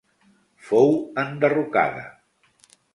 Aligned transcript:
Fou 0.69 0.89
enderrocada. 1.27 2.05